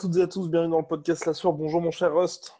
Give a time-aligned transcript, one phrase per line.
[0.00, 1.52] Toutes et à tous, bienvenue dans le podcast La Soir.
[1.52, 2.54] Bonjour mon cher Rust.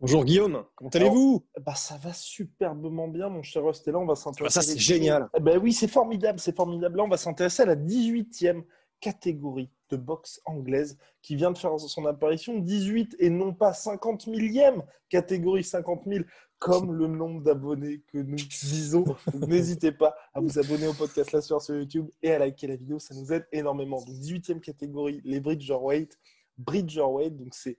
[0.00, 3.86] Bonjour Guillaume, comment allez-vous Bah ça va superbement bien mon cher Rust.
[3.86, 4.54] Et là on va s'intéresser.
[4.54, 5.28] Ça c'est génial.
[5.40, 6.96] Ben oui, c'est formidable, c'est formidable.
[6.96, 8.64] Là on va s'intéresser à la 18e
[9.04, 14.28] catégorie de boxe anglaise qui vient de faire son apparition 18 et non pas 50
[14.28, 16.24] millième catégorie 50 000
[16.58, 19.04] comme le nombre d'abonnés que nous disons.
[19.34, 22.76] N'hésitez pas à vous abonner au podcast La Soir sur YouTube et à liker la
[22.76, 23.98] vidéo, ça nous aide énormément.
[23.98, 26.18] Donc 18e catégorie, les Bridgerweight.
[26.56, 27.76] Bridgerweight, donc c'est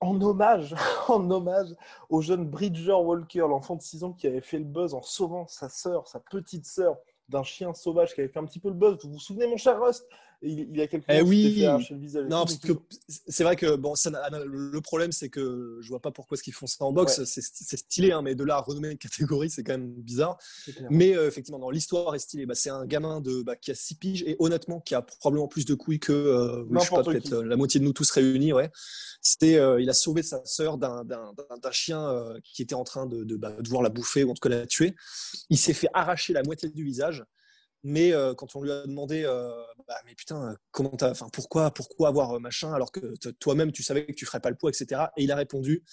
[0.00, 0.74] en hommage,
[1.08, 1.74] en hommage
[2.08, 5.46] au jeune Bridger Walker, l'enfant de 6 ans qui avait fait le buzz en sauvant
[5.48, 6.96] sa sœur, sa petite sœur,
[7.28, 8.98] d'un chien sauvage qui avait fait un petit peu le buzz.
[9.04, 10.08] Vous vous souvenez, mon cher Rust?
[10.42, 11.64] Il, il y a quelques Eh oui.
[12.28, 12.72] Non, parce que
[13.28, 16.42] c'est vrai que bon, ça n'a- le problème c'est que je vois pas pourquoi est-ce
[16.42, 17.18] qu'ils font ça en boxe.
[17.18, 17.24] Ouais.
[17.26, 20.38] C'est stylé, hein, mais de là à renommer une catégorie, c'est quand même bizarre.
[20.90, 22.46] Mais euh, effectivement, non, l'histoire est stylée.
[22.46, 25.48] Bah, c'est un gamin de bah, qui a 6 piges et honnêtement qui a probablement
[25.48, 27.34] plus de couilles que euh, oui, je sais pas, N'importe peut-être qui.
[27.34, 28.52] euh, la moitié de nous tous réunis.
[28.52, 28.70] Ouais.
[29.20, 31.02] C'était, euh, il a sauvé sa sœur d'un
[31.72, 34.40] chien qui était en train de, de, bah, de voir la bouffer ou en tout
[34.40, 34.94] cas la tuer.
[35.50, 37.24] Il s'est fait arracher la moitié du visage.
[37.84, 39.50] Mais euh, quand on lui a demandé, euh,
[39.86, 43.82] bah, mais putain, comment t'as, enfin, pourquoi, pourquoi avoir euh, machin alors que toi-même tu
[43.82, 45.02] savais que tu ferais pas le poids, etc.
[45.16, 45.84] Et il a répondu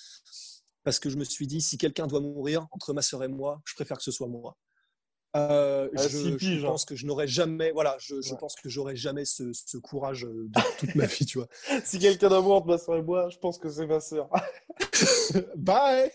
[0.84, 3.62] parce que je me suis dit, si quelqu'un doit mourir entre ma sœur et moi,
[3.66, 4.58] je préfère que ce soit moi.
[5.36, 8.40] Euh, À je, pense que je n'aurais jamais, voilà, je, je Ouais.
[8.40, 11.48] pense que j'aurais jamais ce, ce courage de toute ma vie, tu vois.
[11.86, 14.30] Si quelqu'un d'amour entre ma soeur et moi, je pense que c'est ma sœur.
[15.56, 16.12] Bye.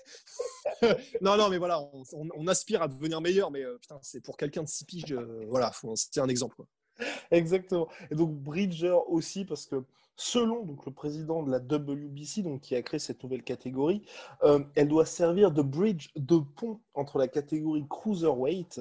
[1.21, 4.21] non, non, mais voilà, on, on- on aspire à devenir meilleur, mais euh, putain, c'est
[4.23, 6.57] pour quelqu'un de six piges, euh, voilà, c'est un exemple.
[6.57, 6.67] quoi.
[7.31, 7.89] Exactement.
[8.11, 9.85] Et donc Bridger aussi, parce que
[10.17, 14.03] selon donc, le président de la WBC, donc, qui a créé cette nouvelle catégorie,
[14.45, 18.81] euh, elle doit servir de bridge, de pont entre la catégorie cruiserweight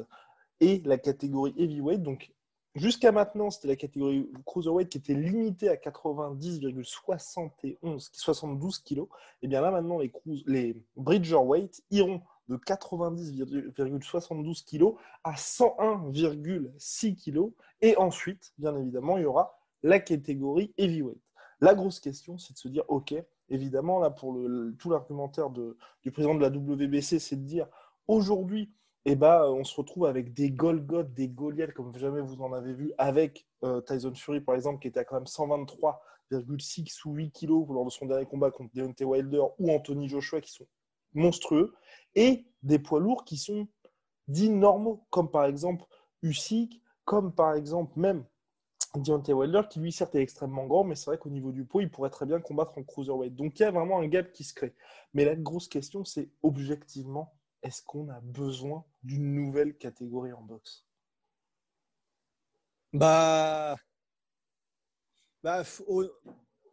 [0.62, 2.04] et la catégorie heavyweight.
[2.04, 2.32] Donc
[2.80, 9.08] jusqu'à maintenant, c'était la catégorie cruiserweight qui était limitée à 90,71 72 kilos.
[9.42, 17.52] Et bien là maintenant, les, cruise- les bridgerweight iront de 90,72 kilos à 101,6 kilos.
[17.82, 21.22] Et ensuite, bien évidemment, il y aura la catégorie heavyweight.
[21.62, 23.14] La grosse question, c'est de se dire, OK,
[23.50, 24.38] évidemment, là, pour
[24.78, 27.68] tout l'argumentaire du président de la WBC, c'est de dire,
[28.08, 28.72] aujourd'hui,
[29.06, 32.74] eh ben, on se retrouve avec des Golgoth, des Goliaths, comme jamais vous en avez
[32.74, 37.32] vu, avec euh, Tyson Fury, par exemple, qui était à quand même 123,6 ou 8
[37.32, 40.68] kilos lors de son dernier combat contre Deontay Wilder ou Anthony Joshua, qui sont
[41.14, 41.74] monstrueux,
[42.16, 43.68] et des poids lourds qui sont
[44.28, 45.86] dits normaux, comme par exemple
[46.22, 48.26] Usyk, comme par exemple même
[48.96, 51.84] Deontay Wilder, qui lui certes est extrêmement grand, mais c'est vrai qu'au niveau du poids,
[51.84, 53.36] il pourrait très bien combattre en cruiserweight.
[53.36, 54.74] Donc il y a vraiment un gap qui se crée.
[55.14, 57.34] Mais la grosse question, c'est objectivement,
[57.64, 60.86] est-ce qu'on a besoin d'une nouvelle catégorie en boxe?
[62.94, 63.78] Bah,
[65.44, 65.64] bah,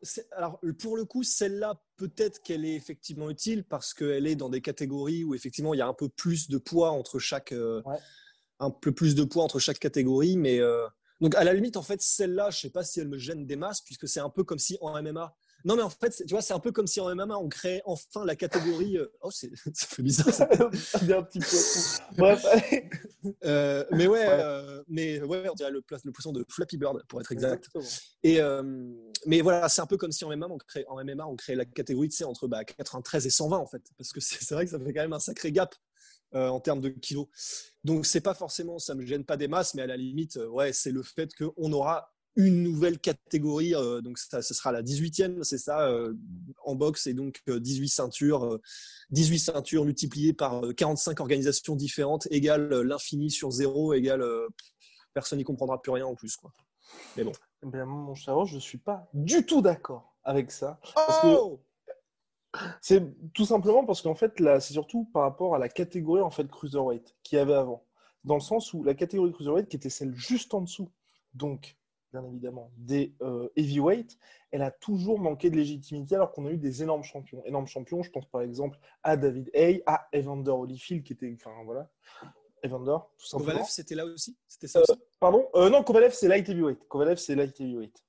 [0.02, 4.48] c'est- alors pour le coup, celle-là, peut-être qu'elle est effectivement utile parce qu'elle est dans
[4.48, 7.82] des catégories où effectivement il y a un peu plus de poids entre chaque, euh,
[7.84, 7.98] Ouais.
[8.60, 10.86] un peu plus de poids entre chaque catégorie, mais euh,
[11.20, 13.56] donc à la limite, en fait, celle-là, je sais pas si elle me gêne des
[13.56, 15.34] masses puisque c'est un peu comme si en MMA.
[15.66, 17.48] Non, mais en fait, c'est- tu vois, c'est un peu comme si en MMA on
[17.48, 18.96] créait enfin la catégorie.
[18.98, 20.32] euh, Oh, c'est- ça fait bizarre.
[20.32, 20.48] ça.
[21.02, 22.16] Il y a un petit peu.
[22.16, 22.44] Bref.
[23.44, 27.32] Euh, mais ouais, euh, mais ouais, on dirait le, poisson de Flappy Bird pour être
[27.32, 27.66] exact.
[27.74, 27.84] Exactement.
[28.22, 28.62] Et euh,
[29.26, 31.56] mais voilà, c'est un peu comme si en MMA on crée, en MMA, on crée
[31.56, 34.64] la catégorie tu sais, entre bah, 93 et 120 en fait, parce que c'est vrai
[34.64, 35.74] que ça fait quand même un sacré gap
[36.34, 37.26] euh, en termes de kilos.
[37.82, 40.72] Donc c'est pas forcément, ça me gêne pas des masses, mais à la limite, ouais,
[40.72, 45.42] c'est le fait qu'on aura une nouvelle catégorie, euh, donc ça, ce sera la 18e,
[45.42, 46.14] c'est ça, euh,
[46.64, 48.60] en boxe, et donc euh, 18 ceintures, euh,
[49.10, 54.24] 18 ceintures multipliées par euh, 45 organisations différentes, égale l'infini sur zéro, égale
[55.14, 56.36] personne n'y comprendra plus rien en plus.
[56.36, 56.52] Quoi.
[57.16, 57.32] Mais bon.
[57.64, 60.78] Eh bien, mon cher, je ne suis pas du tout d'accord avec ça.
[60.94, 61.60] Parce que- Oh
[62.80, 63.02] C'est
[63.32, 66.48] tout simplement parce qu'en fait, là, c'est surtout par rapport à la catégorie en fait
[66.48, 67.84] cruiserweight qu'il y avait avant,
[68.24, 70.90] dans le sens où la catégorie cruiserweight qui était celle juste en dessous,
[71.34, 71.76] donc
[72.12, 74.18] bien évidemment des euh, heavyweight,
[74.50, 77.42] elle a toujours manqué de légitimité alors qu'on a eu des énormes champions.
[77.44, 81.52] Énormes champions, je pense par exemple à David Hay, à Evander Holyfield qui était, enfin
[81.64, 81.90] voilà,
[82.62, 83.52] Evander tout simplement.
[83.52, 84.92] Kovalev, c'était là aussi, c'était ça aussi?
[84.92, 86.86] Euh, pardon, euh, non Kovalev c'est light heavyweight.
[86.88, 88.02] Kovalev c'est light heavyweight.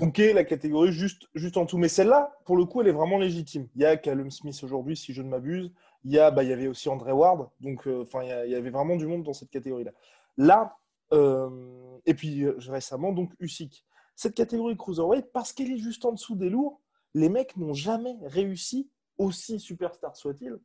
[0.00, 1.78] Ok, la catégorie juste, juste en dessous.
[1.78, 3.68] Mais celle-là, pour le coup, elle est vraiment légitime.
[3.74, 5.72] Il y a Callum Smith aujourd'hui, si je ne m'abuse.
[6.04, 7.48] Il y, a, bah, il y avait aussi André Ward.
[7.60, 9.92] Donc, euh, enfin, il, y avait vraiment du monde dans cette catégorie-là.
[10.36, 10.76] Là,
[11.12, 13.84] euh, et puis euh, récemment, donc Usyk.
[14.16, 16.80] Cette catégorie cruiserweight, parce qu'elle est juste en dessous des lourds,
[17.14, 20.58] les mecs n'ont jamais réussi, aussi superstar soit-il,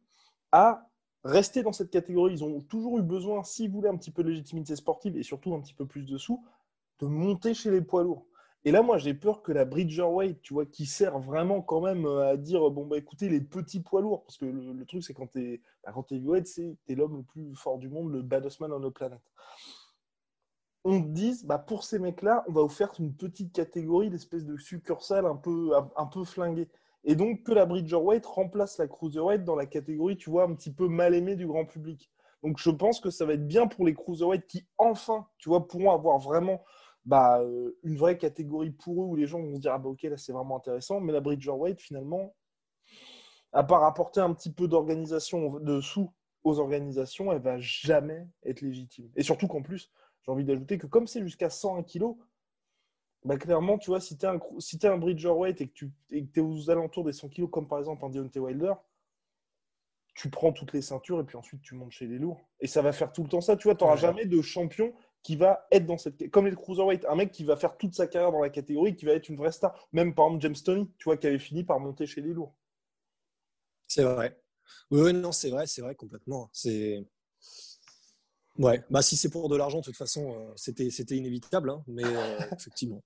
[0.52, 0.88] à
[1.24, 2.34] rester dans cette catégorie.
[2.34, 5.54] Ils ont toujours eu besoin, s'ils voulaient un petit peu de légitimité sportive et surtout
[5.54, 6.46] un petit peu plus de sous,
[7.00, 8.26] de monter chez les poids lourds.
[8.66, 12.06] Et là, moi, j'ai peur que la Bridgerweight, tu vois, qui sert vraiment quand même
[12.06, 15.14] euh, à dire, bon, bah écoutez, les petits poids lourds, parce que le, truc, c'est
[15.14, 18.12] quand tu es, bah, quand es heavyweight, c'est es l'homme le plus fort du monde,
[18.12, 19.22] le baddest man on the planet.
[20.90, 24.56] On dise, bah, pour ces mecs-là, on va vous faire une petite catégorie d'espèce de
[24.56, 26.70] succursale un peu, un, peu flinguée.
[27.04, 30.72] Et donc, que la Bridgerweight remplace la Cruiserweight dans la catégorie, tu vois, un petit
[30.72, 32.10] peu mal aimée du grand public.
[32.42, 35.68] Donc, je pense que ça va être bien pour les Cruiserweight qui, enfin, tu vois,
[35.68, 36.64] pourront avoir vraiment
[37.04, 39.88] bah, euh, une vraie catégorie pour eux où les gens vont se dire ah bah
[39.88, 42.36] ok là c'est vraiment intéressant mais la Bridgerweight finalement
[43.54, 46.12] à part apporter un petit peu d'organisation de sous
[46.44, 49.90] aux organisations elle va jamais être légitime et surtout qu'en plus
[50.28, 52.16] j'ai envie d'ajouter que comme c'est jusqu'à 101 kg
[53.24, 55.92] bah clairement tu vois si tu es un si es un Bridgerweight et que tu
[56.12, 58.74] es aux alentours des 100 kg comme par exemple un Deontay Wilder
[60.18, 62.42] tu prends toutes les ceintures et puis ensuite tu montes chez les lourds.
[62.60, 63.56] Et ça va faire tout le temps ça.
[63.56, 64.92] Tu vois, tu n'auras jamais de champion
[65.22, 66.32] qui va être dans cette.
[66.32, 69.06] Comme les Cruiserweight, un mec qui va faire toute sa carrière dans la catégorie, qui
[69.06, 69.88] va être une vraie star.
[69.94, 72.56] Même par exemple James Tony, tu vois, qui avait fini par monter chez les lourds.
[73.86, 74.42] C'est vrai.
[74.90, 76.50] Oui, non, c'est vrai, c'est vrai complètement.
[76.52, 77.06] C'est.
[78.60, 81.84] Ouais, bah si c'est pour de l'argent, de toute façon, euh, c'était, c'était inévitable, hein,
[81.88, 83.02] mais euh, effectivement.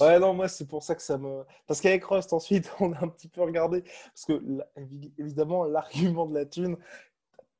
[0.00, 1.44] Ouais, non, moi, c'est pour ça que ça me.
[1.66, 3.82] Parce qu'avec Rust, ensuite, on a un petit peu regardé.
[3.82, 4.42] Parce que,
[5.18, 6.76] évidemment, l'argument de la thune,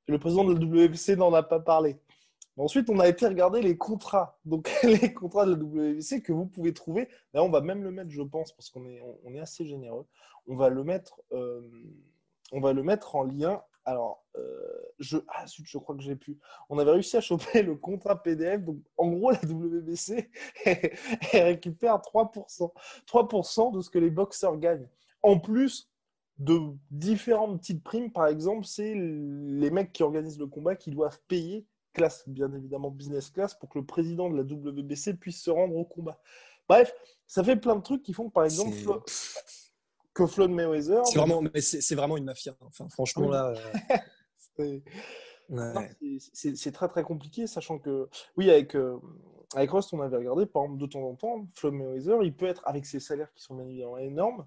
[0.08, 1.98] le président de la WFC n'en a pas parlé.
[2.58, 4.38] Ensuite, on a été regarder les contrats.
[4.44, 7.08] Donc, les contrats de la WBC que vous pouvez trouver.
[7.32, 10.06] Là, on va même le mettre, je pense, parce qu'on est, on est assez généreux.
[10.46, 11.62] On va le mettre, euh,
[12.50, 13.62] on va le mettre en lien.
[13.84, 16.38] Alors, euh, je, ah, je crois que j'ai pu.
[16.68, 18.62] On avait réussi à choper le contrat PDF.
[18.62, 20.30] Donc, en gros, la WBC
[21.32, 22.72] récupère 3%.
[23.06, 24.88] 3% de ce que les boxeurs gagnent.
[25.22, 25.90] En plus
[26.38, 26.58] de
[26.90, 31.66] différentes petites primes, par exemple, c'est les mecs qui organisent le combat qui doivent payer
[31.92, 35.76] classe, bien évidemment business class, pour que le président de la WBC puisse se rendre
[35.76, 36.18] au combat.
[36.68, 36.92] Bref,
[37.26, 38.74] ça fait plein de trucs qui font que, par exemple,
[40.14, 41.04] que Floyd Mayweather.
[41.06, 42.54] C'est vraiment, c'est vraiment une mafia.
[42.60, 43.54] Enfin, franchement, là.
[45.50, 45.74] Euh,
[46.32, 48.98] c'est très très compliqué, sachant que, oui, avec, euh,
[49.54, 52.46] avec Rust, on avait regardé, par exemple, de temps en temps, Floyd Mayweather, il peut
[52.46, 54.46] être, avec ses salaires qui sont bien évidemment énormes,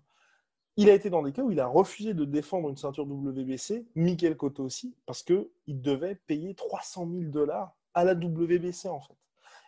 [0.77, 3.85] il a été dans des cas où il a refusé de défendre une ceinture WBC,
[3.95, 9.15] Michael Cotto aussi, parce qu'il devait payer 300 000 dollars à la WBC en fait.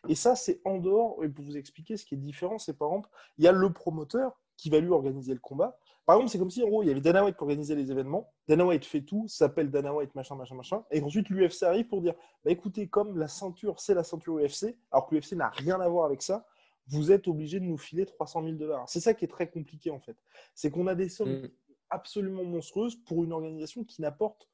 [0.09, 2.89] Et ça, c'est en dehors, et pour vous expliquer ce qui est différent, c'est par
[2.89, 5.79] exemple, il y a le promoteur qui va lui organiser le combat.
[6.07, 7.91] Par exemple, c'est comme si en gros, il y avait Dana White qui organisait les
[7.91, 8.33] événements.
[8.47, 10.85] Dana White fait tout, s'appelle Dana White, machin, machin, machin.
[10.89, 12.15] Et ensuite, l'UFC arrive pour dire
[12.45, 15.89] bah, écoutez, comme la ceinture, c'est la ceinture UFC, alors que l'UFC n'a rien à
[15.89, 16.47] voir avec ça,
[16.87, 18.87] vous êtes obligé de nous filer 300 000 dollars.
[18.87, 20.15] C'est ça qui est très compliqué en fait.
[20.55, 21.49] C'est qu'on a des sommes mm.
[21.89, 24.47] absolument monstrueuses pour une organisation qui n'apporte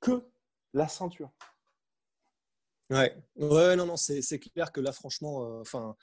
[0.00, 0.30] que
[0.72, 1.30] la ceinture.
[2.88, 5.94] Ouais, ouais, non, non, c'est clair que là, franchement, euh, enfin,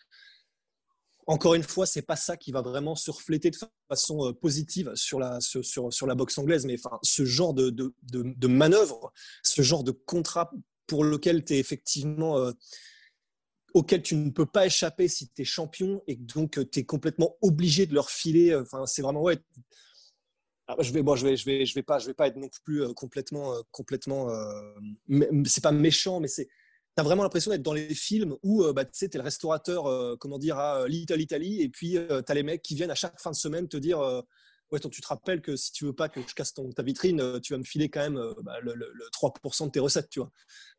[1.28, 3.58] encore une fois, c'est pas ça qui va vraiment surfléter de
[3.90, 9.12] façon euh, positive sur la, sur, boxe anglaise, mais enfin, ce genre de, manœuvre,
[9.44, 10.52] ce genre de contrat
[10.88, 12.38] pour lequel tu effectivement.
[12.38, 12.52] Euh,
[13.74, 16.84] auquel tu ne peux pas échapper si tu es champion et donc euh, tu es
[16.84, 18.52] complètement obligé de leur filer.
[18.52, 19.38] Euh, enfin, c'est vraiment ouais.
[20.68, 22.36] Ah, je vais, bon, je vais, je vais, je vais pas, je vais pas être
[22.36, 24.28] non plus euh, complètement, complètement.
[25.46, 26.48] c'est pas méchant, mais c'est.
[26.98, 30.58] T'as vraiment l'impression d'être dans les films où bah, tu es le restaurateur, comment dire,
[30.58, 33.36] à Little Italy, et puis tu as les mecs qui viennent à chaque fin de
[33.36, 34.00] semaine te dire
[34.72, 37.40] Ouais, tu te rappelles que si tu veux pas que je casse ton, ta vitrine,
[37.42, 40.32] tu vas me filer quand même bah, le, le, 3% de tes recettes, tu vois.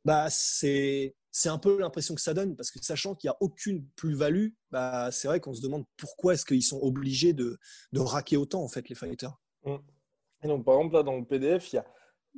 [0.05, 3.37] Bah, c'est c'est un peu l'impression que ça donne, parce que sachant qu'il n'y a
[3.41, 7.59] aucune plus-value, bah, c'est vrai qu'on se demande pourquoi est-ce qu'ils sont obligés de,
[7.93, 9.39] de, raquer autant, en fait, les fighters.
[9.65, 9.77] Mmh.
[10.43, 11.87] Et donc, par exemple, là, dans le PDF, il y a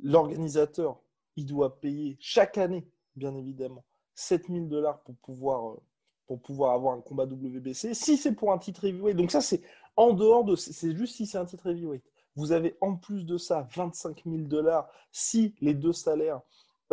[0.03, 1.01] l'organisateur,
[1.35, 3.83] il doit payer chaque année, bien évidemment,
[4.15, 5.81] 7000 dollars pour pouvoir, euh,
[6.27, 9.17] pour pouvoir avoir un combat WBC, si c'est pour un titre heavyweight.
[9.17, 9.61] Donc ça, c'est
[9.95, 10.55] en dehors de...
[10.55, 12.03] C'est juste si c'est un titre heavyweight.
[12.35, 16.41] Vous avez en plus de ça 25 000 dollars si les deux salaires.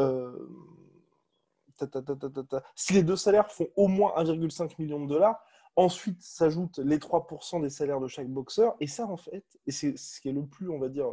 [0.01, 0.49] euh,
[2.75, 5.41] si les deux salaires font au moins 1,5 million de dollars,
[5.77, 8.75] ensuite s'ajoutent les 3% des salaires de chaque boxeur.
[8.81, 11.07] Et ça, en fait, et c'est ce qui est le plus, on va dire,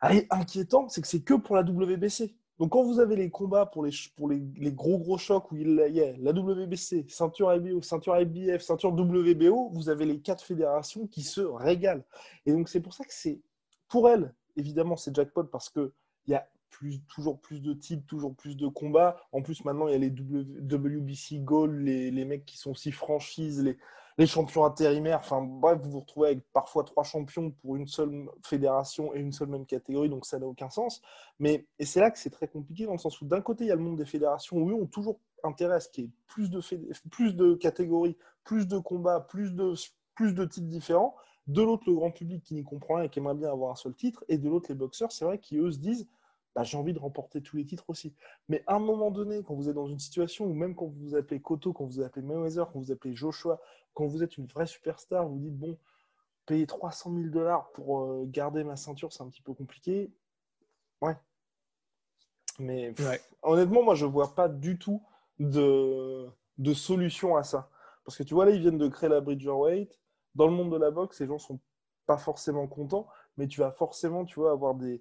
[0.00, 2.34] allez, inquiétant, c'est que c'est que pour la WBC.
[2.60, 4.38] Donc quand vous avez les combats pour les, pour les,
[4.72, 9.70] gros gros chocs où il y a la WBC, ceinture IBO, ceinture IBF, ceinture WBO,
[9.72, 12.04] vous avez les quatre fédérations qui se régalent.
[12.44, 13.40] Et donc c'est pour ça que c'est,
[13.88, 15.90] pour elles, évidemment, c'est jackpot parce qu'il
[16.26, 16.46] y a
[17.08, 19.16] toujours plus de titres, toujours plus de combats.
[19.32, 22.92] En plus, maintenant, il y a les WBC Gold, les, les mecs qui sont aussi
[22.92, 23.78] franchises, les,
[24.20, 25.20] les champions intérimaires.
[25.20, 29.32] Enfin, bref, vous vous retrouvez avec parfois trois champions pour une seule fédération et une
[29.32, 31.00] seule même catégorie, donc ça n'a aucun sens.
[31.38, 33.68] Mais, et c'est là que c'est très compliqué, dans le sens où d'un côté, il
[33.68, 36.06] y a le monde des fédérations où eux ont toujours intérêt à ce qu'il y
[36.08, 36.60] ait plus de,
[37.10, 39.74] plus de catégories, plus de combats, plus de,
[40.44, 41.16] titres différents.
[41.46, 43.76] De l'autre, le grand public qui n'y comprend rien et qui aimerait bien avoir un
[43.76, 44.22] seul titre.
[44.28, 46.06] Et de l'autre, les boxeurs, c'est vrai, qui eux se disent
[46.54, 48.14] bah, j'ai envie de remporter tous les titres aussi.
[48.48, 51.00] Mais à un moment donné, quand vous êtes dans une situation où même quand vous
[51.00, 53.60] vous appelez Koto, quand vous vous appelez Mayweather, quand vous appelez Joshua,
[53.94, 55.78] quand vous êtes une vraie superstar, vous dites bon,
[56.46, 60.12] payer 300 000 dollars pour euh, garder ma ceinture, c'est un petit peu compliqué.
[61.00, 61.16] Ouais.
[62.58, 63.20] Mais pff, Ouais.
[63.42, 65.02] honnêtement, moi, je vois pas du tout
[65.38, 66.26] de,
[66.58, 67.70] de solution à ça.
[68.04, 69.98] Parce que tu vois, là, ils viennent de créer la Bridgerweight.
[70.34, 71.60] Dans le monde de la boxe, les gens sont
[72.06, 75.00] pas forcément contents, mais tu vas forcément, tu vois, avoir des,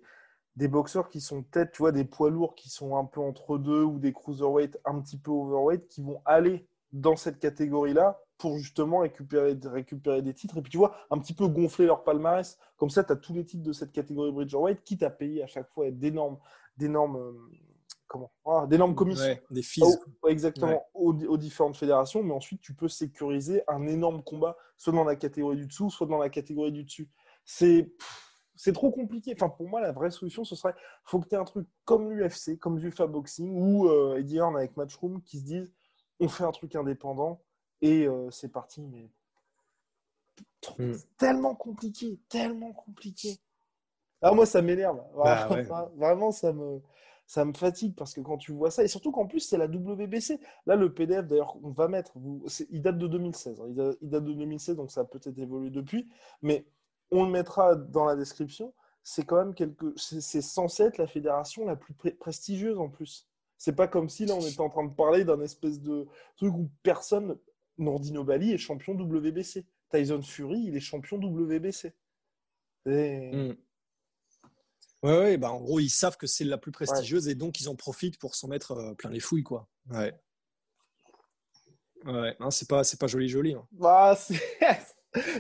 [0.60, 3.58] des boxeurs qui sont peut-être, tu vois, des poids lourds qui sont un peu entre
[3.58, 8.58] deux ou des cruiserweight un petit peu overweight qui vont aller dans cette catégorie-là pour
[8.58, 12.58] justement récupérer, récupérer des titres et puis tu vois, un petit peu gonfler leur palmarès.
[12.76, 15.48] Comme ça, tu as tous les titres de cette catégorie Bridgerweight, quitte à payer à
[15.48, 16.38] chaque fois d'énormes,
[16.76, 17.32] d'énormes, euh,
[18.08, 19.24] comment, ah, d'énormes commissions.
[19.24, 19.82] Ouais, des fees.
[19.82, 24.58] Oh, ouais, exactement, aux, aux différentes fédérations, mais ensuite tu peux sécuriser un énorme combat,
[24.76, 27.10] soit dans la catégorie du dessous, soit dans la catégorie du dessus.
[27.46, 28.29] C'est pff,
[28.62, 29.32] c'est trop compliqué.
[29.34, 30.76] Enfin, pour moi, la vraie solution, ce serait
[31.06, 34.58] faut que tu aies un truc comme l'UFC, comme du Boxing ou euh, Eddie Hearn
[34.58, 35.74] avec Matchroom qui se disent
[36.20, 37.40] on fait un truc indépendant
[37.82, 38.82] et euh, c'est parti.
[38.82, 39.10] Mais
[40.78, 40.94] Mm.
[41.18, 43.40] tellement compliqué, tellement compliqué.
[44.22, 45.02] Ah, moi, ça m'énerve.
[45.16, 45.88] Bah, Vraiment, ouais.
[45.96, 46.82] vraiment, ça me,
[47.26, 49.68] ça me fatigue parce que quand tu vois ça, et surtout qu'en plus, c'est la
[49.68, 50.38] WBC.
[50.66, 53.62] Là, le PDF, d'ailleurs, on va mettre, vous, il date de 2016.
[53.62, 53.66] hein.
[53.70, 56.10] Il, date, il date de 2016, donc ça a peut-être évolué depuis.
[56.42, 56.66] Mais
[57.12, 58.74] on le mettra dans la description.
[59.04, 59.94] C'est quand même quelque.
[59.98, 63.28] C'est censé être la fédération la plus prestigieuse en plus.
[63.58, 66.54] C'est pas comme si là, on était en train de parler d'un espèce de truc
[66.54, 67.38] où personne.
[67.78, 69.66] Nordino Bali est champion WBC.
[69.90, 71.94] Tyson Fury, il est champion WBC.
[72.86, 73.56] C'est- Mm.
[75.02, 77.70] Ouais, ouais, bah en gros, ils savent que c'est la plus prestigieuse et donc ils
[77.70, 79.66] en profitent pour s'en mettre euh, plein les fouilles, quoi.
[79.90, 80.14] Ouais.
[82.06, 83.54] Ouais, non, c'est pas, c'est pas joli, joli.
[83.54, 83.66] hein.
[83.72, 84.18] Bah,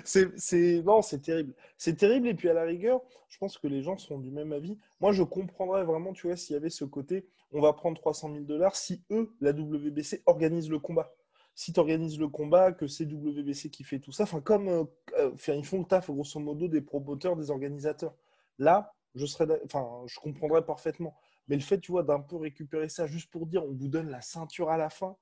[0.03, 1.53] c'est- non, c'est terrible.
[1.77, 2.27] C'est terrible.
[2.27, 4.77] Et puis à la rigueur, je pense que les gens sont du même avis.
[4.99, 8.31] Moi, je comprendrais vraiment, tu vois, s'il y avait ce côté, on va prendre 300
[8.31, 11.13] 000 dollars si eux, la WBC, organisent le combat.
[11.55, 14.83] Si tu organises le combat, que c'est WBC qui fait tout ça, enfin, comme euh,
[15.17, 18.15] euh, ils font le taf, grosso modo, des promoteurs, des organisateurs.
[18.59, 21.15] Là, je serais, enfin, je comprendrais parfaitement.
[21.47, 24.09] Mais le fait, tu vois, d'un peu récupérer ça juste pour dire, on vous donne
[24.09, 25.17] la ceinture à la fin,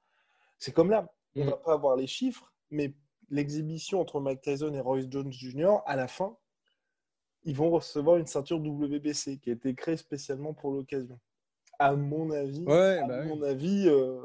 [0.60, 1.50] c'est comme là, on Mm.
[1.50, 2.94] va pas avoir les chiffres, mais
[3.30, 6.38] l'exhibition entre Mike Tyson et Royce Jones Jr., à la fin,
[7.44, 11.20] ils vont recevoir une ceinture WBC qui a été créée spécialement pour l'occasion.
[11.80, 13.28] À mon avis, Ouais, à bah oui.
[13.30, 14.22] mon avis, euh,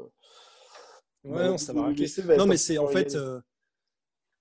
[1.23, 1.91] Ouais, bah, non, ça va
[2.37, 3.39] Non, mais c'est en fait, euh,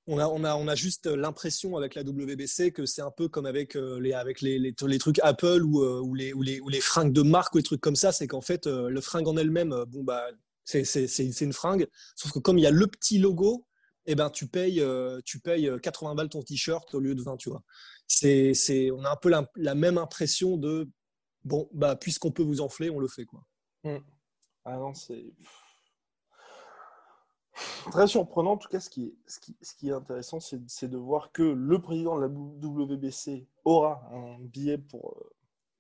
[0.09, 3.29] on a, on a, on a juste l'impression avec la WBC que c'est un peu
[3.29, 6.43] comme avec euh, les, avec les, les, les trucs Apple ou, euh, ou, les, ou,
[6.43, 8.11] les, ou les fringues de marque ou les trucs comme ça.
[8.11, 10.25] C'est qu'en fait, le fringue en elle-même, bon bah,
[10.65, 11.87] c'est une fringue.
[12.17, 13.65] Sauf que comme il y a le petit logo,
[14.07, 17.37] eh ben tu payes, euh, tu payes 80 balles ton t-shirt au lieu de 20,
[17.37, 17.63] tu vois.
[18.07, 20.89] C'est, c'est, on a un peu la, même impression de
[21.45, 23.45] bon bah puisqu'on peut vous enfler, on le fait quoi.
[24.65, 25.33] Ah non, c'est
[27.91, 28.53] très surprenant.
[28.53, 30.97] En tout cas, ce qui est, ce qui, ce qui est intéressant, c'est c'est de
[30.97, 35.31] voir que le président de la WBC aura un billet pour, euh,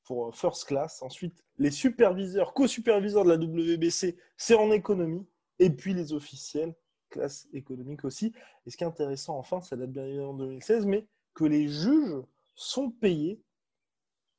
[0.04, 1.02] pour euh, First Class.
[1.02, 5.26] Ensuite, les superviseurs, co-superviseurs de la WBC, c'est en économie.
[5.58, 6.74] Et puis les officiels,
[7.12, 8.33] classe économique aussi.
[8.66, 11.69] Et ce qui est intéressant, enfin, ça date bien évidemment de 2016, mais que les
[11.69, 12.23] juges
[12.54, 13.40] sont payés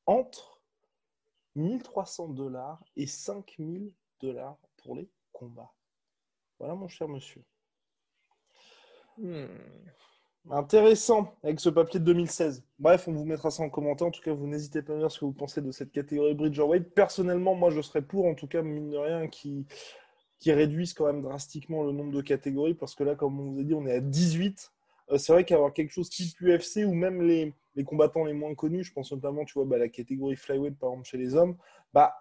[0.06, 0.62] entre
[1.56, 5.72] 1300 dollars et 5000 dollars pour les combats.
[6.60, 7.44] Voilà, mon cher monsieur.
[10.50, 12.63] Intéressant avec ce papier de 2016.
[12.80, 14.08] Bref, on vous mettra ça en commentaire.
[14.08, 15.92] En tout cas, vous n'hésitez pas à me dire ce que vous pensez de cette
[15.92, 16.94] catégorie Bridgerweight.
[16.94, 19.65] Personnellement, moi, je serais pour, en tout cas, mine de rien, qui,
[20.43, 22.73] qui réduisent quand même drastiquement le nombre de catégories.
[22.73, 24.73] Parce que là, comme on vous a dit, on est à 18.
[25.12, 27.53] Euh, c'est vrai qu'avoir quelque chose type UFC ou même les,
[27.85, 31.07] combattants les moins connus, je pense notamment, tu vois, bah, la catégorie flyweight, par exemple,
[31.07, 31.55] chez les hommes,
[31.93, 32.13] bah,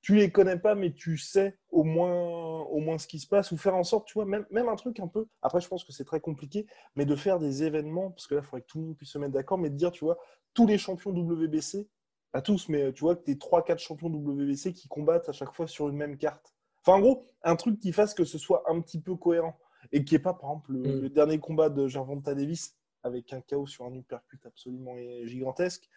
[0.00, 3.52] tu les connais pas, mais tu sais au moins, au moins ce qui se passe,
[3.52, 5.84] ou faire en sorte, tu vois, même, même un truc un peu, après je pense
[5.84, 6.66] que c'est très compliqué,
[6.96, 9.10] mais de faire des événements, parce que là, il faudrait que tout le monde puisse
[9.10, 10.18] se mettre d'accord, mais de dire, tu vois,
[10.52, 11.88] tous les champions WBC,
[12.32, 15.54] pas tous, mais tu vois que tu es 3-4 champions WBC qui combattent à chaque
[15.54, 16.52] fois sur une même carte.
[16.84, 19.58] Enfin, en gros, un truc qui fasse que ce soit un petit peu cohérent,
[19.92, 21.00] et qui n'est pas, par exemple, le, Mm.
[21.02, 25.88] le dernier combat de Gervonta Davis, avec un chaos sur un uppercut absolument gigantesque.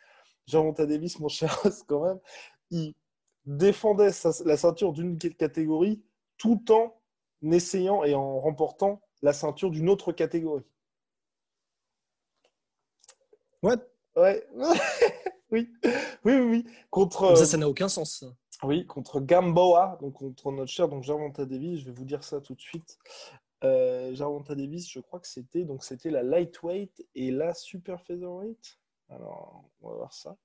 [0.48, 1.50] Gervonta Davis, mon cher,
[1.88, 2.20] quand même,
[2.72, 2.94] il
[3.46, 6.04] défendait sa- la ceinture d'une catégorie
[6.38, 6.96] tout en
[7.44, 10.64] essayant et en remportant la ceinture d'une autre catégorie.
[13.64, 13.76] Ouais,
[14.16, 14.48] Ouais.
[15.52, 15.70] oui.
[15.84, 16.66] oui, oui, oui.
[16.90, 18.24] Contre, comme ça, euh, ça n'a aucun sens.
[18.64, 22.40] Oui, contre Gamboa, donc contre notre cher donc Gervonta Davis, je vais vous dire ça
[22.42, 22.98] tout de suite.
[23.64, 28.80] Euh, Gervonta Davis, je crois que c'était donc c'était la lightweight et la super featherweight.
[29.10, 30.38] Alors, on va voir ça.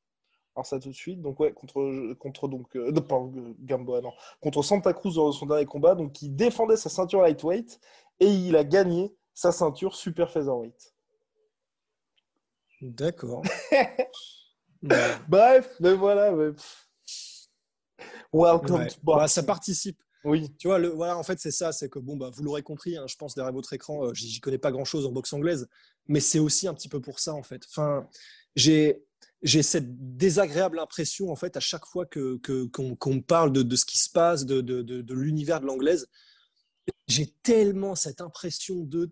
[0.56, 1.20] Alors ça tout de suite.
[1.22, 5.46] Donc ouais, contre contre donc euh, non, euh, Gamboa non, contre Santa Cruz dans son
[5.46, 7.80] dernier combat, donc il défendait sa ceinture lightweight
[8.18, 10.94] et il a gagné sa ceinture super featherweight.
[12.80, 13.42] D'accord.
[14.82, 15.14] Ouais.
[15.28, 16.32] Bref, mais voilà.
[16.32, 16.89] mais pff.
[18.32, 18.86] Welcome Ouais.
[18.88, 20.00] to Bah, ça participe.
[20.24, 20.50] Oui.
[20.58, 22.96] Tu vois, le, voilà, en fait, c'est ça, c'est que bon, bah, vous l'aurez compris,
[22.96, 25.66] hein, je pense derrière votre écran, euh, j'y connais pas grand-chose en boxe anglaise,
[26.08, 27.62] mais c'est aussi un petit peu pour ça, en fait.
[27.68, 28.06] Enfin,
[28.56, 29.02] j'ai
[29.42, 33.76] j'ai cette désagréable impression, en fait, à chaque fois que qu'on me parle de, de
[33.76, 36.08] ce qui se passe, de, de, de, de l'univers de l'anglaise,
[37.08, 39.10] j'ai tellement cette impression de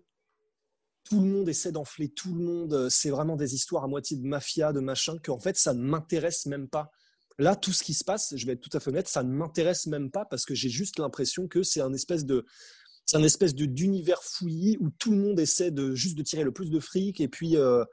[1.03, 4.15] tout le monde essaie d'enfler tout le monde, euh, c'est vraiment des histoires à moitié
[4.17, 6.91] de mafia, de machin, qu'en fait, ça ne m'intéresse même pas.
[7.39, 9.31] Là, tout ce qui se passe, je vais être tout à fait honnête, ça ne
[9.31, 12.45] m'intéresse même pas parce que j'ai juste l'impression que c'est un espèce de
[13.05, 16.51] c'est un espèce d'univers fouillis où tout le monde essaie de juste de tirer le
[16.51, 17.83] plus de fric et puis euh,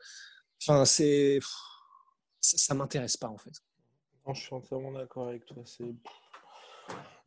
[0.84, 1.38] c'est
[2.40, 3.54] ça, ça m'intéresse pas en fait.
[4.34, 5.62] Je suis entièrement d'accord avec toi.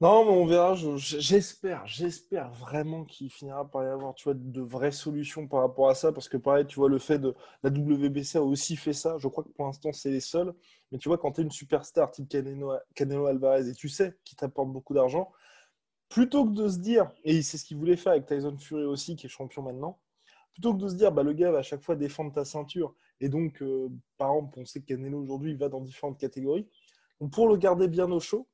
[0.02, 0.76] Non, mais on verra.
[0.76, 5.46] je- je- J'espère, j'espère vraiment qu'il finira par y avoir, tu vois, de vraies solutions
[5.48, 8.44] par rapport à ça, parce que pareil, tu vois, le fait de la WBC a
[8.44, 9.18] aussi fait ça.
[9.20, 10.54] Je crois que pour l'instant, c'est les seuls.
[10.92, 14.18] Mais tu vois, quand tu es une superstar type Canelo, Canelo Alvarez et tu sais
[14.24, 15.32] qu'il t'apporte beaucoup d'argent,
[16.10, 19.16] plutôt que de se dire, et c'est ce qu'il voulait faire avec Tyson Fury aussi,
[19.16, 20.00] qui est champion maintenant,
[20.54, 22.96] plutôt que de se dire, bah, le gars va à chaque fois défendre ta ceinture,
[23.22, 26.68] et donc, euh, par exemple, on sait que Canelo aujourd'hui, il va dans différentes catégories.
[27.22, 28.48] Donc, pour le garder bien au chaud,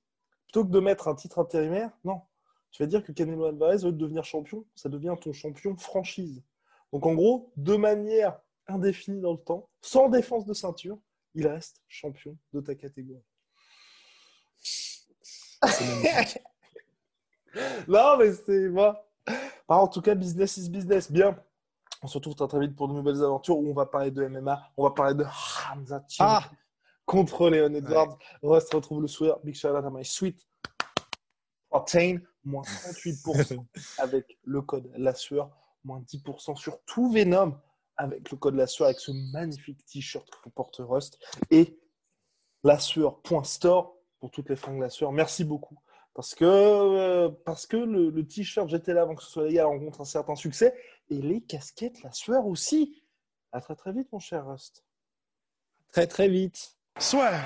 [0.55, 2.21] plutôt que de mettre un titre intérimaire, non.
[2.71, 5.75] Tu vas dire que Canelo Alvarez, au lieu de devenir champion, ça devient ton champion
[5.75, 6.41] franchise.
[6.93, 10.97] Donc, en gros, de manière indéfinie dans le temps, sans défense de ceinture,
[11.33, 13.23] il reste champion de ta catégorie.
[17.87, 19.07] Non, mais c'est moi.
[19.69, 21.09] Ah, en tout cas, business is business.
[21.09, 21.41] Bien.
[22.01, 24.27] On se retrouve très, très vite pour de nouvelles aventures où on va parler de
[24.27, 26.43] MMA, on va parler de Hamza Ah
[27.05, 28.17] contre Léon Edwards.
[28.43, 29.37] Reste retrouve le sourire.
[29.43, 30.47] Big shout out à my sweet
[31.71, 33.65] Obtain, moins 38%
[33.97, 35.49] avec le code La Sueur,
[35.83, 37.57] moins 10% sur tout Venom
[37.97, 41.77] avec le code La Sueur, avec ce magnifique t-shirt que porte Rust et
[42.63, 45.11] lasueur.store pour toutes les fringues La Sueur.
[45.11, 45.79] Merci beaucoup.
[46.13, 49.65] Parce que, euh, parce que le, le t-shirt J'étais là avant que ce soit légal
[49.65, 50.73] rencontre un certain succès
[51.09, 53.03] et les casquettes La Sueur aussi.
[53.51, 54.85] À très très vite, mon cher Rust.
[55.91, 56.74] Très très vite.
[56.97, 57.45] Swear.